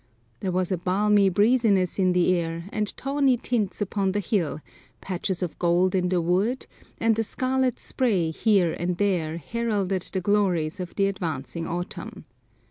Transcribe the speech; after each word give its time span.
There 0.39 0.51
was 0.51 0.71
a 0.71 0.79
balmy 0.79 1.29
breeziness 1.29 1.99
in 1.99 2.13
the 2.13 2.33
air, 2.35 2.65
and 2.73 2.87
tawny 2.97 3.37
tints 3.37 3.81
upon 3.81 4.13
the 4.13 4.19
hill, 4.19 4.59
patches 4.99 5.43
of 5.43 5.59
gold 5.59 5.93
in 5.93 6.09
the 6.09 6.19
woods, 6.21 6.65
and 6.99 7.19
a 7.19 7.23
scarlet 7.23 7.79
spray 7.79 8.31
here 8.31 8.73
and 8.73 8.97
there 8.97 9.37
heralded 9.37 10.01
the 10.01 10.19
glories 10.19 10.79
of 10.79 10.95
the 10.95 11.05
advancing 11.05 11.67
autumn. 11.67 12.25